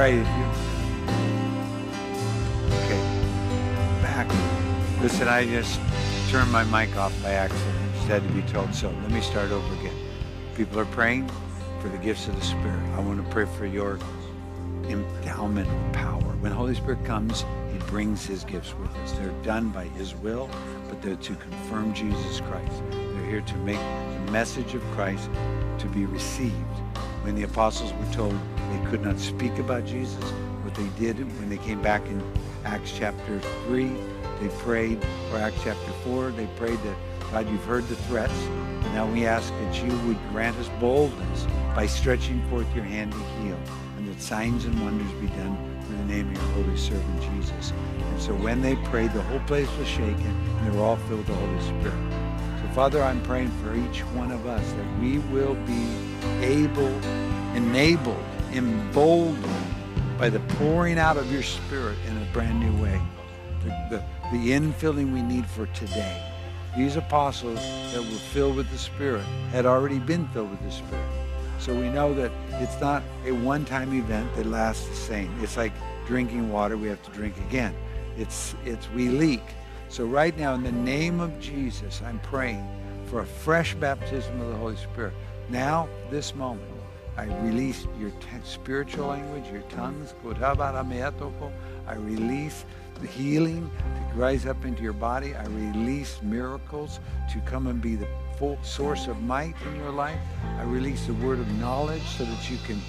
[0.00, 0.44] right, if you.
[2.84, 3.00] Okay.
[4.00, 4.26] Back.
[5.02, 5.78] Listen, I just
[6.30, 7.76] turned my mic off by accident.
[7.96, 8.88] Just had to be told so.
[8.88, 9.94] Let me start over again.
[10.54, 11.30] People are praying
[11.82, 12.82] for the gifts of the Spirit.
[12.96, 13.98] I want to pray for your
[14.88, 16.22] endowment of power.
[16.40, 19.12] When Holy Spirit comes, he brings his gifts with us.
[19.12, 20.48] They're done by his will,
[20.88, 22.82] but they're to confirm Jesus Christ.
[22.90, 25.28] They're here to make the message of Christ
[25.76, 26.54] to be received.
[27.22, 28.40] When the apostles were told
[28.70, 30.22] they could not speak about Jesus,
[30.62, 32.22] what they did when they came back in
[32.64, 33.90] Acts chapter 3,
[34.40, 34.98] they prayed,
[35.32, 36.96] or Acts chapter 4, they prayed that,
[37.30, 38.32] God, you've heard the threats.
[38.42, 43.12] And now we ask that you would grant us boldness by stretching forth your hand
[43.12, 43.58] to heal,
[43.96, 45.56] and that signs and wonders be done
[45.88, 47.72] in the name of your holy servant Jesus.
[47.72, 51.18] And so when they prayed, the whole place was shaken, and they were all filled
[51.18, 52.12] with the Holy Spirit.
[52.60, 55.86] So Father, I'm praying for each one of us that we will be
[56.42, 56.94] able,
[57.54, 59.44] enabled, emboldened
[60.18, 63.00] by the pouring out of your Spirit in a brand new way.
[63.62, 66.26] The, the, the infilling we need for today.
[66.76, 67.58] These apostles
[67.92, 71.08] that were filled with the Spirit had already been filled with the Spirit.
[71.58, 75.34] So we know that it's not a one-time event that lasts the same.
[75.42, 75.72] It's like
[76.06, 77.74] drinking water we have to drink again.
[78.16, 79.42] It's, it's we leak.
[79.88, 82.66] So right now, in the name of Jesus, I'm praying
[83.06, 85.14] for a fresh baptism of the Holy Spirit.
[85.48, 86.69] Now, this moment,
[87.20, 88.10] I release your
[88.44, 90.14] spiritual language, your tongues.
[90.26, 92.64] I release
[92.98, 93.70] the healing
[94.10, 95.34] to rise up into your body.
[95.34, 96.98] I release miracles
[97.30, 98.08] to come and be the
[98.38, 100.18] full source of might in your life.
[100.56, 102.80] I release the word of knowledge so that you can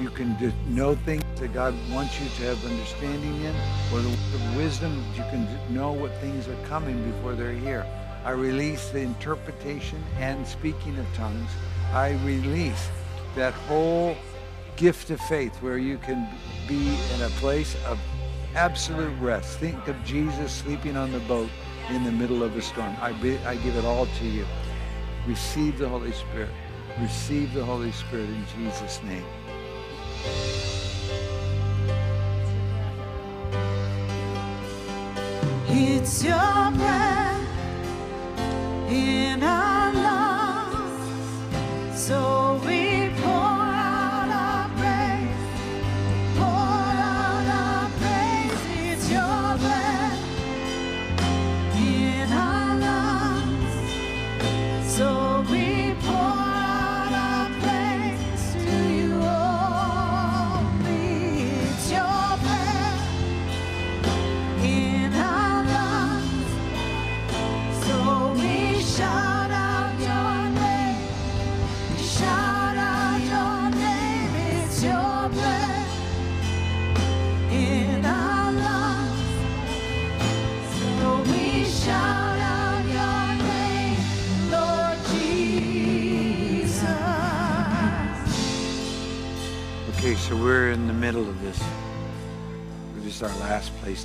[0.00, 0.36] you can
[0.68, 3.54] know things that God wants you to have understanding in,
[3.92, 7.84] or the wisdom you can know what things are coming before they're here.
[8.24, 11.50] I release the interpretation and speaking of tongues.
[11.92, 12.88] I release
[13.34, 14.16] that whole
[14.76, 16.28] gift of faith where you can
[16.68, 17.98] be in a place of
[18.54, 19.58] absolute rest.
[19.58, 21.50] Think of Jesus sleeping on the boat
[21.90, 22.96] in the middle of a storm.
[23.00, 24.46] I, be, I give it all to you.
[25.26, 26.50] Receive the Holy Spirit.
[27.00, 29.24] Receive the Holy Spirit in Jesus' name.
[35.68, 37.48] It's your breath
[38.90, 40.80] in our lungs.
[41.98, 42.83] So we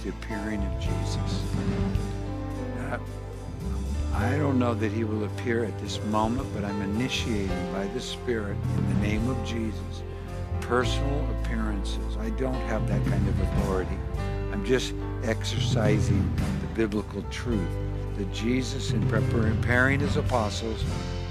[0.03, 1.43] the appearing of Jesus.
[2.79, 2.99] Uh,
[4.13, 8.01] I don't know that he will appear at this moment, but I'm initiating by the
[8.01, 10.03] Spirit in the name of Jesus
[10.61, 12.17] personal appearances.
[12.17, 13.97] I don't have that kind of authority.
[14.51, 14.93] I'm just
[15.23, 17.71] exercising the biblical truth
[18.17, 20.83] that Jesus, in preparing his apostles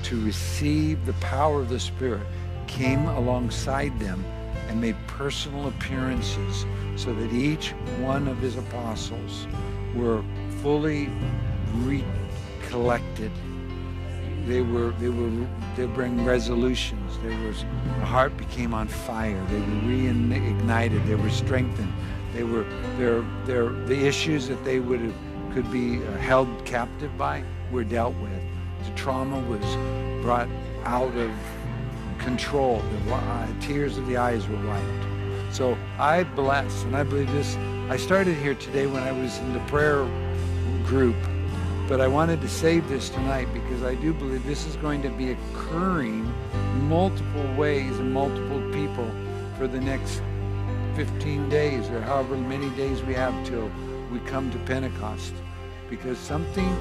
[0.04, 2.26] to receive the power of the Spirit,
[2.66, 4.24] came alongside them
[4.68, 6.64] and made personal appearances
[6.94, 9.48] so that each one of his apostles
[9.92, 10.22] were
[10.62, 11.10] fully
[11.78, 13.32] recollected.
[14.46, 15.30] They were they were
[15.76, 17.18] they bring resolutions.
[17.18, 17.64] There was
[17.98, 19.44] the heart became on fire.
[19.50, 21.04] They were reignited.
[21.08, 21.92] They were strengthened.
[22.32, 22.64] They were
[22.96, 25.14] their their the issues that they would have
[25.52, 27.42] could be uh, held captive by
[27.72, 28.40] were dealt with.
[28.84, 29.66] The trauma was
[30.22, 30.48] brought
[30.84, 31.32] out of
[32.20, 32.80] control.
[33.06, 35.07] The uh, tears of the eyes were wiped
[35.50, 37.56] so i bless and i believe this
[37.90, 40.04] i started here today when i was in the prayer
[40.84, 41.16] group
[41.88, 45.08] but I wanted to save this tonight because I do believe this is going to
[45.08, 46.30] be occurring
[46.86, 49.10] multiple ways and multiple people
[49.56, 50.20] for the next
[50.96, 53.70] 15 days or however many days we have till
[54.12, 55.32] we come to Pentecost.
[55.88, 56.76] Because something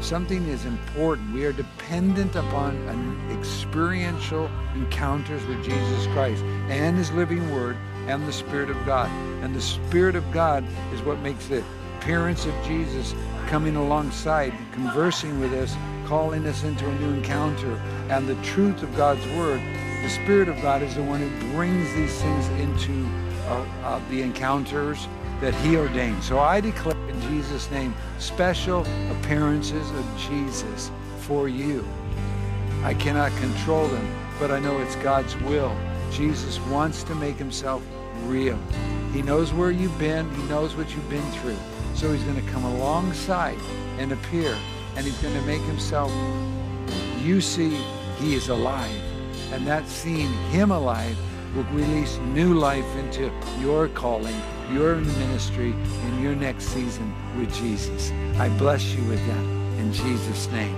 [0.00, 1.32] something is important.
[1.32, 7.76] We are dependent upon an experiential encounters with Jesus Christ and his living word
[8.06, 9.10] and the Spirit of God.
[9.42, 11.64] And the Spirit of God is what makes the
[11.98, 13.14] appearance of Jesus
[13.46, 15.76] coming alongside, conversing with us,
[16.06, 17.76] calling us into a new encounter,
[18.08, 19.60] and the truth of God's word
[20.02, 23.06] The Spirit of God is the one who brings these things into
[23.46, 25.06] uh, uh, the encounters
[25.40, 26.22] that He ordained.
[26.22, 31.86] So I declare in Jesus' name special appearances of Jesus for you.
[32.82, 35.76] I cannot control them, but I know it's God's will.
[36.10, 37.82] Jesus wants to make himself
[38.24, 38.58] real.
[39.12, 40.32] He knows where you've been.
[40.34, 41.58] He knows what you've been through.
[41.94, 43.58] So he's going to come alongside
[43.98, 44.56] and appear,
[44.96, 46.12] and he's going to make himself,
[47.20, 47.76] you see,
[48.18, 48.90] he is alive.
[49.52, 51.16] And that seeing him alive
[51.54, 54.36] will release new life into your calling,
[54.72, 55.72] your ministry,
[56.06, 58.12] in your next season with Jesus.
[58.38, 59.44] I bless you with that
[59.80, 60.76] in Jesus' name.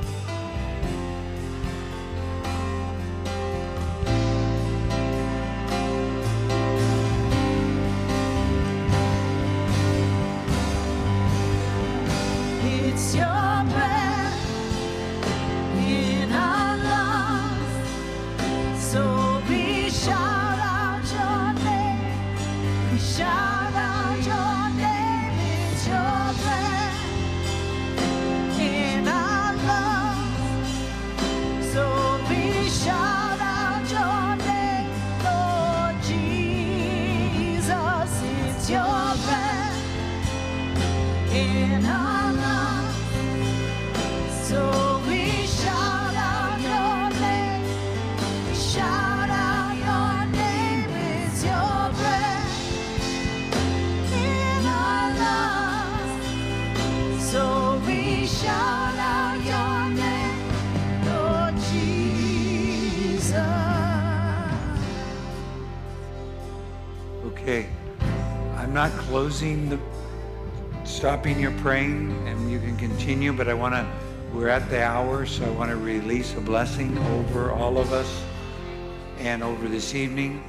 [70.84, 73.86] Stopping your praying, and you can continue, but I want to,
[74.32, 78.24] we're at the hour, so I want to release a blessing over all of us
[79.18, 80.42] and over this evening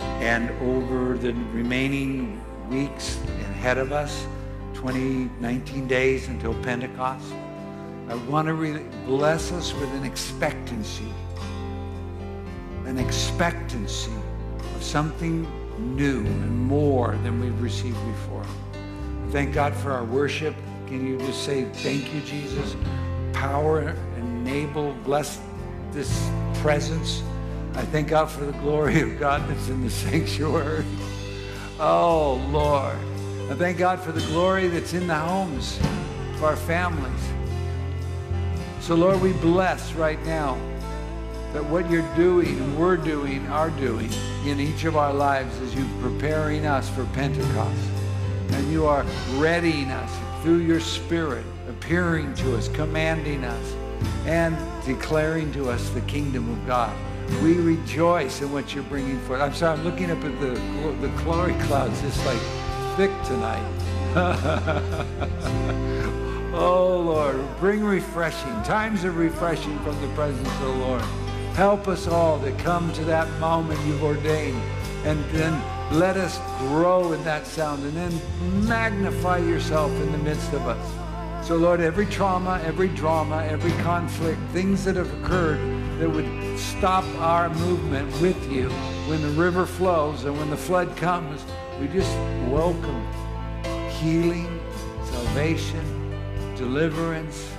[0.00, 3.18] and over the remaining weeks
[3.50, 4.26] ahead of us,
[4.74, 7.32] 20, 19 days until Pentecost.
[8.08, 11.12] I want to re- bless us with an expectancy
[12.86, 14.12] an expectancy
[14.74, 15.46] of something
[15.96, 18.44] new and more than we've received before.
[19.32, 20.54] Thank God for our worship.
[20.86, 22.76] Can you just say, thank you, Jesus?
[23.32, 25.40] Power, enable, bless
[25.90, 27.22] this presence.
[27.74, 30.84] I thank God for the glory of God that's in the sanctuary.
[31.80, 32.98] Oh, Lord.
[33.50, 35.80] I thank God for the glory that's in the homes
[36.34, 37.28] of our families.
[38.80, 40.58] So, Lord, we bless right now
[41.54, 44.10] that what you're doing and we're doing, are doing
[44.44, 47.91] in each of our lives is you preparing us for Pentecost.
[48.54, 49.04] And you are
[49.36, 53.74] readying us through your Spirit, appearing to us, commanding us,
[54.26, 56.96] and declaring to us the kingdom of God.
[57.42, 59.40] We rejoice in what you're bringing forth.
[59.40, 60.50] I'm sorry, I'm looking up at the,
[61.00, 62.02] the glory clouds.
[62.02, 62.40] It's like
[62.96, 63.64] thick tonight.
[66.54, 71.02] oh, Lord, bring refreshing, times of refreshing from the presence of the Lord.
[71.54, 74.60] Help us all to come to that moment you've ordained
[75.04, 75.52] and then
[75.98, 81.46] let us grow in that sound and then magnify yourself in the midst of us.
[81.46, 85.58] So, Lord, every trauma, every drama, every conflict, things that have occurred
[85.98, 88.68] that would stop our movement with you
[89.08, 91.44] when the river flows and when the flood comes,
[91.80, 92.16] we just
[92.48, 93.04] welcome
[93.90, 94.60] healing,
[95.04, 97.50] salvation, deliverance,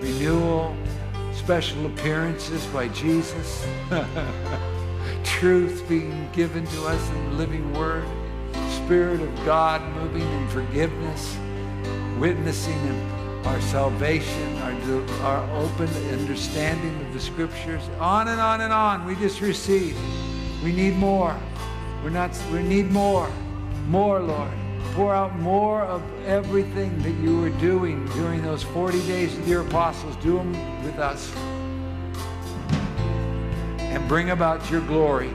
[0.00, 0.76] renewal,
[1.32, 3.66] special appearances by Jesus,
[5.26, 8.06] truth being given to us in the living word,
[8.70, 11.36] Spirit of God moving in forgiveness,
[12.18, 13.10] witnessing in
[13.44, 14.72] our salvation, our,
[15.22, 19.04] our open understanding of the scriptures, on and on and on.
[19.04, 19.96] We just receive.
[20.62, 21.38] We need more.
[22.02, 23.30] We're not, we need more.
[23.88, 24.50] More, Lord.
[24.94, 29.66] Pour out more of everything that you were doing during those 40 days with your
[29.66, 30.16] apostles.
[30.16, 30.52] Do them
[30.84, 31.32] with us.
[33.96, 35.32] And bring about your glory.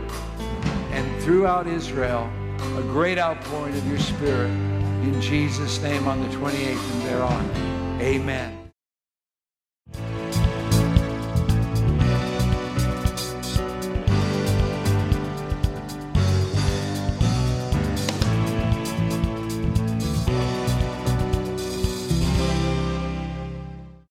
[0.91, 2.29] And throughout Israel,
[2.77, 4.51] a great outpouring of your spirit.
[5.01, 7.99] In Jesus' name on the 28th and thereon.
[7.99, 8.60] Amen.